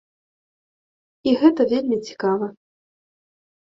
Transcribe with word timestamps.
І 1.31 1.35
гэта 1.43 1.61
вельмі 1.75 1.97
цікава. 2.11 2.47